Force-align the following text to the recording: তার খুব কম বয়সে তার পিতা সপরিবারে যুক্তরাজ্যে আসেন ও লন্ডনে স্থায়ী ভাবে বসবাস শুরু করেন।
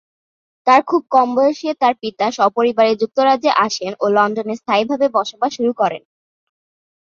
তার 0.67 0.81
খুব 0.87 1.01
কম 1.11 1.27
বয়সে 1.35 1.69
তার 1.81 1.93
পিতা 2.01 2.25
সপরিবারে 2.31 2.93
যুক্তরাজ্যে 3.01 3.51
আসেন 3.65 3.91
ও 3.99 4.15
লন্ডনে 4.15 4.55
স্থায়ী 4.61 4.83
ভাবে 4.89 5.07
বসবাস 5.17 5.51
শুরু 5.57 5.71
করেন। 5.73 6.01